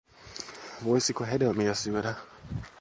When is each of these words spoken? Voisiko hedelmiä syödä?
Voisiko 0.81 1.25
hedelmiä 1.27 1.73
syödä? 1.75 2.15